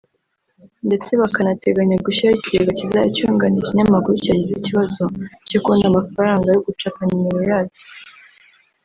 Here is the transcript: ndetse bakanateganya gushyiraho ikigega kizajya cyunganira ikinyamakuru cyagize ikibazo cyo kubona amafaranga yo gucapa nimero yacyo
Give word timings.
ndetse 0.87 1.09
bakanateganya 1.21 1.95
gushyiraho 2.05 2.37
ikigega 2.39 2.71
kizajya 2.79 3.13
cyunganira 3.15 3.61
ikinyamakuru 3.63 4.15
cyagize 4.23 4.53
ikibazo 4.55 5.01
cyo 5.49 5.59
kubona 5.63 5.85
amafaranga 5.91 6.47
yo 6.53 6.61
gucapa 6.67 6.99
nimero 7.07 7.41
yacyo 7.51 7.81